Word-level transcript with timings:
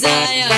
desire, 0.00 0.57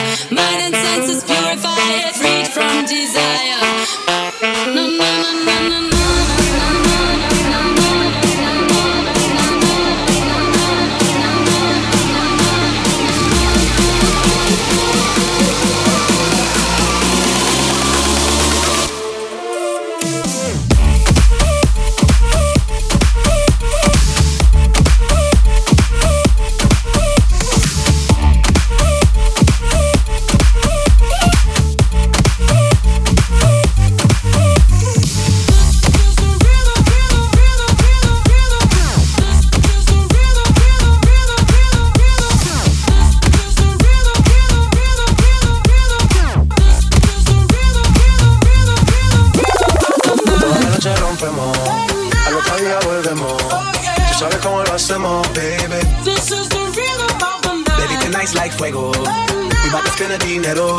cómo 54.71 54.77
lo 54.77 54.77
hacemos, 54.77 55.27
baby. 55.35 55.81
This 56.05 56.31
is 56.31 56.49
the 56.49 56.59
rhythm 56.77 57.17
of 57.23 57.43
the 57.43 57.55
night. 57.55 57.79
Baby, 57.79 57.95
night. 57.95 58.05
tonight's 58.05 58.35
like 58.35 58.53
fuego. 58.53 58.93
We 58.93 59.71
bout 59.71 59.85
to 59.85 59.91
spend 59.91 60.13
the 60.13 60.19
dinero. 60.19 60.77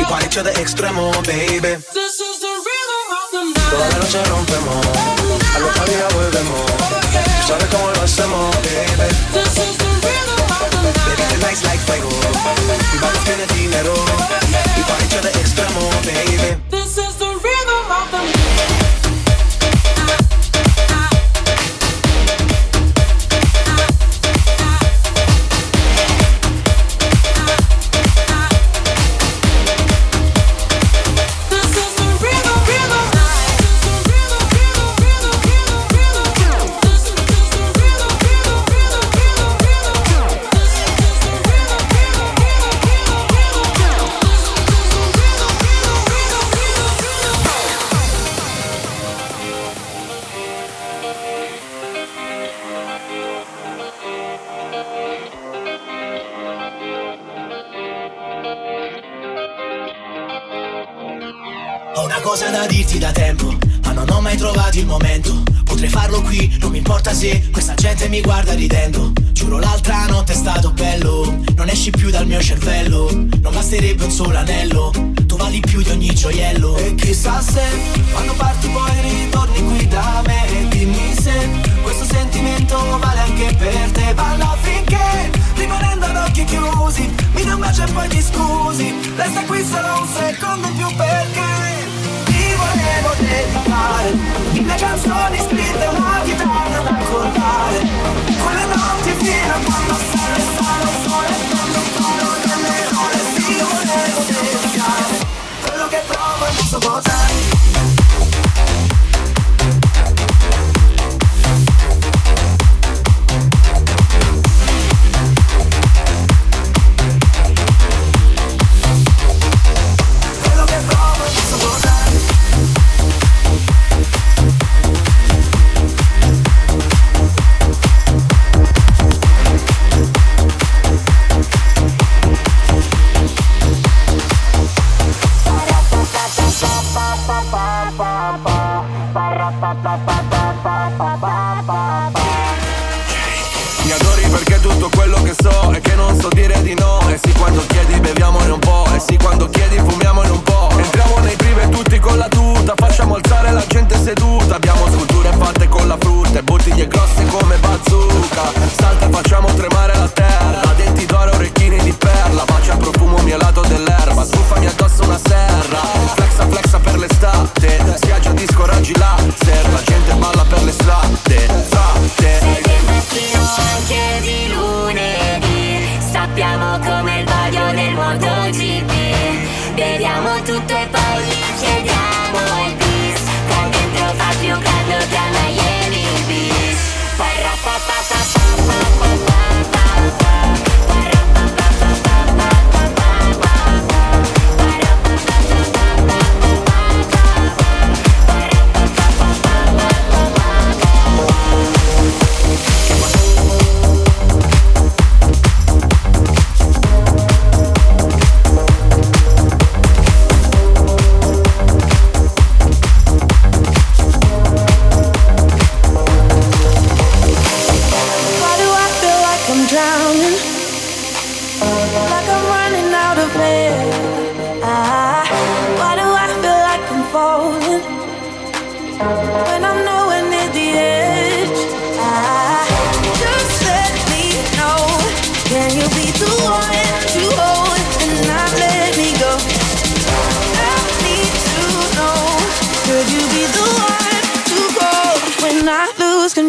Y 0.00 0.04
party 0.08 0.28
to 0.30 0.42
the 0.42 0.52
extremo, 0.60 1.12
baby. 1.26 1.76
This 1.92 2.20
is 2.20 2.40
the 2.40 2.48
rhythm 2.48 3.04
of 3.12 3.26
the 3.32 3.60
Toda 3.70 3.84
night. 3.84 3.92
la 3.92 3.98
noche 3.98 4.24
rompemos, 4.24 4.86
al 5.54 5.62
otro 5.64 5.84
día 5.84 6.08
volvemos. 6.14 6.66
Tú 7.40 7.46
sabes 7.48 7.68
cómo 7.70 7.90
lo 7.90 8.02
hacemos, 8.02 8.56
baby. 8.64 9.08
This 9.36 9.52
is 9.58 9.76
the 9.76 9.90
rhythm 10.00 10.40
of 10.56 10.70
the 10.70 10.80
night. 10.80 10.96
Baby, 11.04 11.20
night. 11.20 11.30
tonight's 11.40 11.64
like 11.64 11.80
fuego. 11.80 12.08
We 12.08 12.98
bout 13.00 13.12
to 13.12 13.20
spend 13.20 13.40
the 13.40 13.48
dinero. 13.54 13.94
Y 14.76 14.82
party 14.88 15.06
to 15.12 15.20
the 15.20 15.32
extremo, 15.40 15.82
baby. 16.08 16.69
Ho 62.30 62.34
una 62.34 62.42
cosa 62.46 62.58
da 62.60 62.66
dirti 62.68 62.98
da 62.98 63.10
tempo, 63.10 63.58
ma 63.82 63.90
non 63.90 64.08
ho 64.08 64.20
mai 64.20 64.36
trovato 64.36 64.78
il 64.78 64.86
momento. 64.86 65.42
Potrei 65.64 65.88
farlo 65.88 66.22
qui, 66.22 66.56
non 66.60 66.70
mi 66.70 66.78
importa 66.78 67.12
se 67.12 67.48
questa 67.50 67.74
gente 67.74 68.08
mi 68.08 68.20
guarda 68.20 68.54
ridendo. 68.54 69.10
Giuro 69.32 69.58
l'altra 69.58 70.06
notte 70.06 70.34
è 70.34 70.36
stato 70.36 70.70
bello, 70.70 71.42
non 71.56 71.68
esci 71.68 71.90
più 71.90 72.08
dal 72.10 72.28
mio 72.28 72.40
cervello. 72.40 73.10
Non 73.10 73.52
basterebbe 73.52 74.04
un 74.04 74.12
solo 74.12 74.38
anello, 74.38 74.92
tu 75.26 75.36
vali 75.36 75.58
più 75.58 75.82
di 75.82 75.90
ogni 75.90 76.14
gioiello. 76.14 76.76
E 76.76 76.94
chissà 76.94 77.42
se 77.42 77.64
quando 78.12 78.34
parti 78.34 78.68
poi 78.68 79.00
ritorni 79.00 79.64
qui 79.64 79.88
da 79.88 80.22
me. 80.24 80.48
E 80.50 80.68
dimmi 80.68 81.12
se 81.20 81.48
questo 81.82 82.04
sentimento 82.04 82.96
vale 83.00 83.18
anche 83.18 83.56
per 83.56 83.90
te. 83.90 84.14
Balla 84.14 84.56
finché 84.60 85.32
rimanendo 85.56 86.06
ad 86.06 86.16
occhi 86.28 86.44
chiusi, 86.44 87.12
mi 87.32 87.42
dai 87.42 87.54
un 87.54 87.58
bacio 87.58 87.82
e 87.82 87.90
poi 87.90 88.08
ti 88.08 88.22
scusi. 88.22 88.94
Resta 89.16 89.42
qui 89.46 89.64
solo 89.64 90.00
un 90.02 90.06
secondo 90.06 90.68
in 90.68 90.76
più 90.76 90.94
perché 90.94 91.89
volevo 92.60 93.10
dedicare 93.18 94.12
mille 94.52 94.74
canzoni 94.74 95.38
scritte 95.38 95.86
una 95.96 96.20
chitarra 96.24 96.80
da 96.82 96.90
accordare 96.90 97.78
quelle 98.42 98.64
notti 98.74 99.10
fino 99.24 99.52
a 99.54 99.60
quando 99.64 99.94
sale 100.10 100.40
sale 100.56 100.90
sole 101.04 101.34
prendo 101.50 101.78
il 101.78 101.90
tono 101.96 102.28
delle 102.44 102.78
ore 103.04 103.18
ti 103.34 103.54
volevo 103.60 104.20
dedicare 104.28 104.99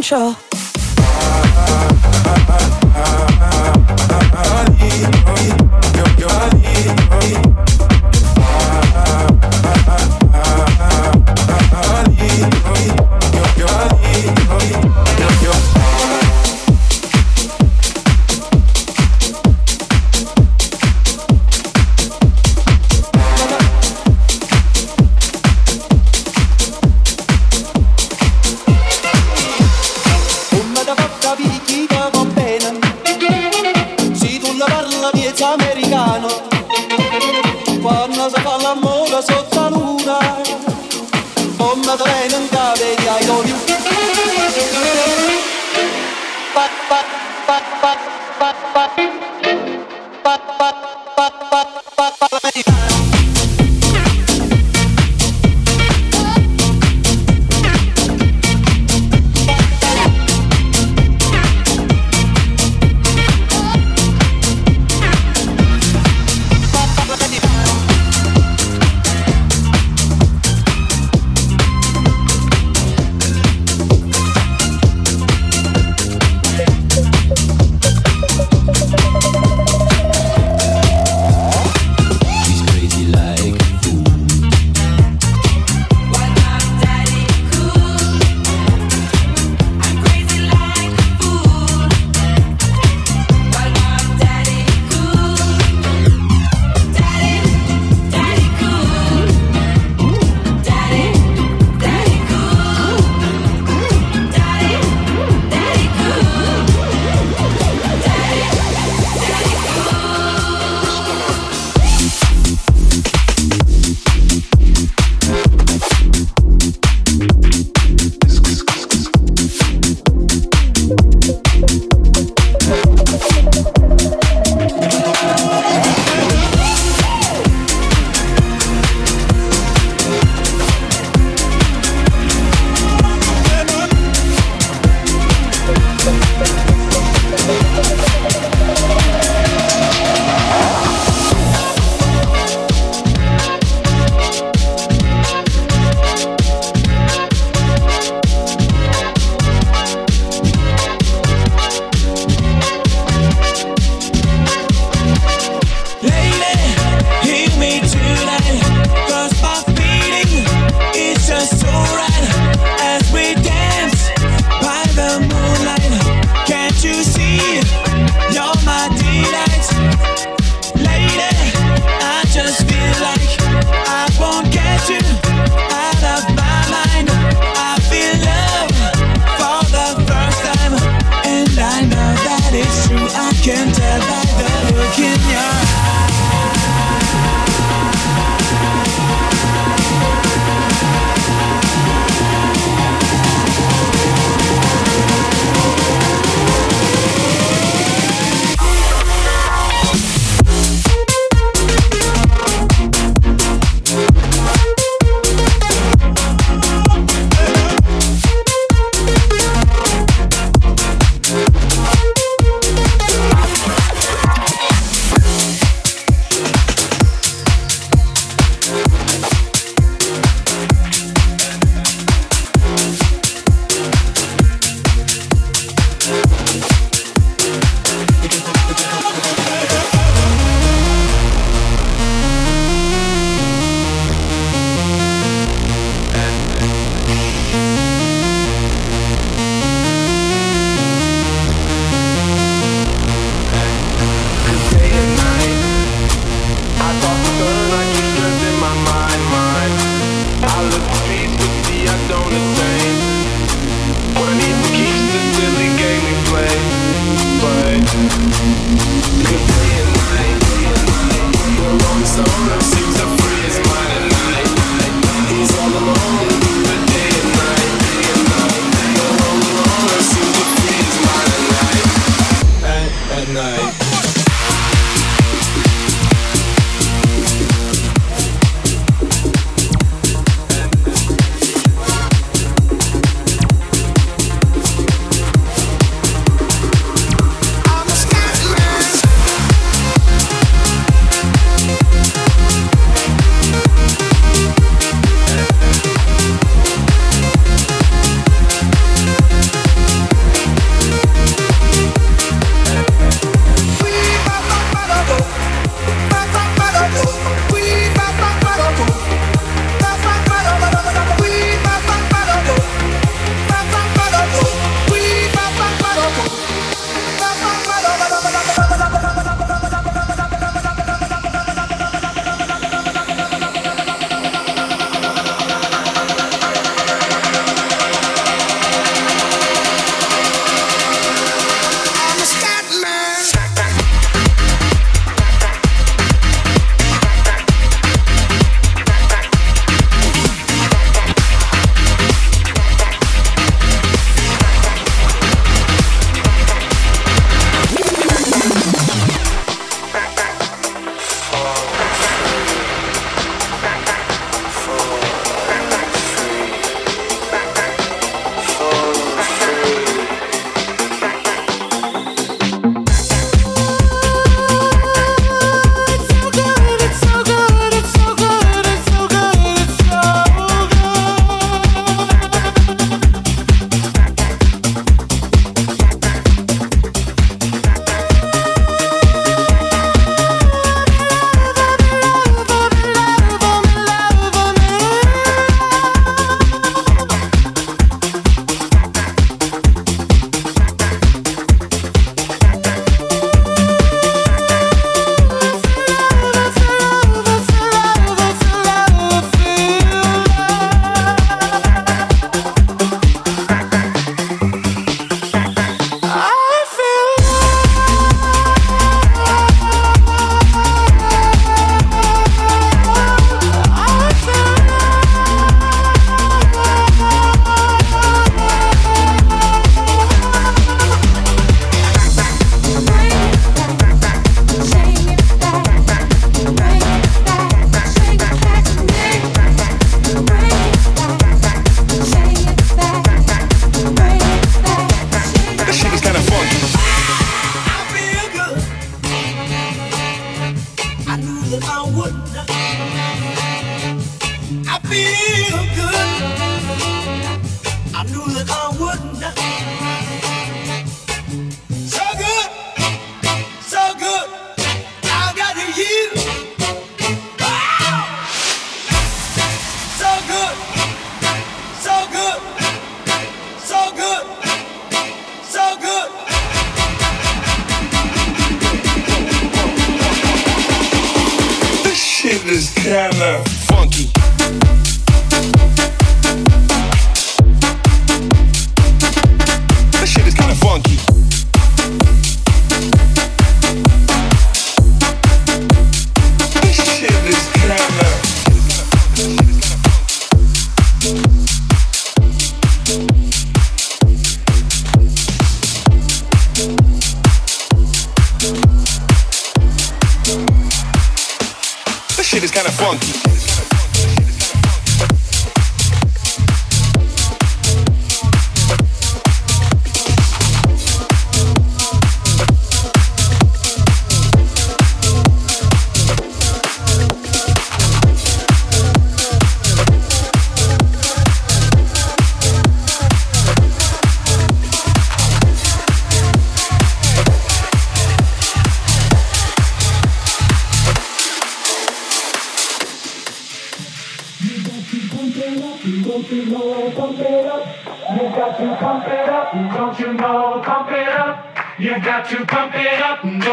control. 0.02 0.51
Parla 35.42 35.91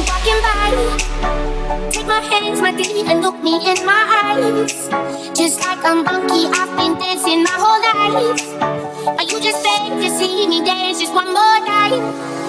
walking 0.00 0.40
by. 0.40 0.70
Take 1.90 2.06
my 2.06 2.20
hands, 2.20 2.60
my 2.60 2.72
feet, 2.72 3.06
and 3.06 3.20
look 3.20 3.36
me 3.42 3.56
in 3.70 3.84
my 3.84 4.02
eyes. 4.24 4.88
Just 5.36 5.60
like 5.60 5.84
a 5.84 5.94
monkey, 5.94 6.46
I've 6.48 6.72
been 6.76 6.94
dancing 6.98 7.42
my 7.42 7.56
whole 7.56 7.80
life. 7.82 8.40
Are 9.18 9.24
you 9.24 9.40
just 9.40 9.62
beg 9.62 9.92
to 10.00 10.08
see 10.16 10.46
me 10.48 10.64
dance 10.64 11.00
just 11.00 11.12
one 11.12 11.28
more 11.32 11.58
time? 11.66 11.92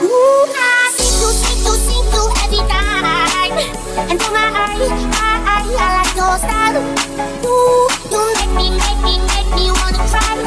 Ooh, 0.03 0.45
I 0.55 0.91
see 0.95 1.11
you, 1.19 1.29
see 1.31 1.57
you, 1.63 1.73
see 1.85 2.01
you 2.13 2.23
every 2.43 2.63
time. 2.71 3.55
And 4.09 4.19
to 4.19 4.27
my 4.31 4.47
eye, 4.51 4.77
I, 5.13 5.31
I, 5.53 5.59
I 5.75 5.89
like 5.99 6.15
your 6.15 6.35
style. 6.39 6.79
Ooh, 7.45 7.87
you 8.11 8.21
make 8.39 8.53
me, 8.55 8.67
make 8.71 9.01
me, 9.03 9.13
make 9.33 9.49
me 9.57 9.65
wanna 9.71 10.03
cry. 10.11 10.37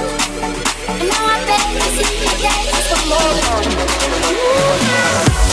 And 0.88 1.08
now 1.08 1.24
I 1.24 1.36
beg 1.44 1.66
to 1.76 1.88
see 1.96 2.10
you 2.24 2.34
dance 2.40 2.70
just 2.72 2.88
one 2.92 3.06
more 3.10 3.34
time. 3.44 3.70
Ooh, 4.32 5.45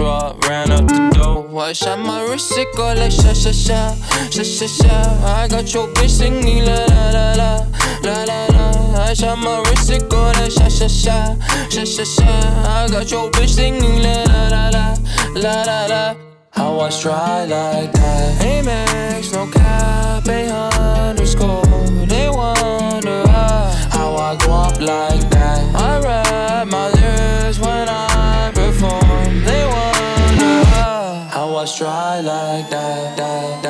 withdraw. 0.00 0.34
Ran 0.48 0.70
up 0.72 0.86
the 0.86 1.10
dough. 1.14 1.58
I 1.58 1.72
shot 1.72 1.98
my 1.98 2.22
wrist, 2.22 2.56
it 2.56 2.68
go 2.76 2.94
like 2.94 3.12
sha 3.12 3.32
sha 3.32 3.52
sha, 3.52 3.94
sha 4.30 4.42
sha 4.42 4.66
sha. 4.66 4.96
I 5.24 5.48
got 5.48 5.72
your 5.72 5.88
bitch 5.88 6.10
singing 6.10 6.64
la 6.64 6.74
la 6.86 7.10
la 7.10 7.34
la, 7.34 7.66
la 8.02 8.24
la 8.24 8.46
la. 8.46 9.04
I 9.04 9.14
shot 9.14 9.38
my 9.38 9.62
wrist, 9.66 9.90
it 9.90 10.08
go 10.08 10.22
like 10.38 10.50
sha 10.50 10.68
sha 10.68 10.88
sha, 10.88 11.36
sha 11.68 11.84
sha 11.84 12.04
sha. 12.04 12.24
I 12.24 12.88
got 12.90 13.10
your 13.10 13.30
bitch 13.30 13.50
singing 13.50 14.02
la 14.02 14.24
la 14.24 14.48
la 14.48 14.68
la, 14.70 14.96
la 15.34 15.62
la 15.64 15.86
la. 15.86 16.14
How 16.52 16.80
I 16.80 16.90
try 16.90 17.44
like 17.44 17.92
that. 17.92 18.42
Amex, 18.42 19.32
no 19.32 19.46
cap, 19.46 20.26
a 20.26 20.50
underscore. 21.08 21.62
They 22.06 22.28
wonder 22.28 23.26
how, 23.28 24.16
I 24.16 24.36
go 24.44 24.52
up 24.52 24.80
like 24.80 25.30
that. 25.30 25.74
I 25.74 26.00
rap 26.00 26.68
my 26.68 26.99
us 31.60 31.76
dry 31.76 32.20
like 32.20 32.70
that, 32.70 33.16
that, 33.18 33.62
that. 33.62 33.69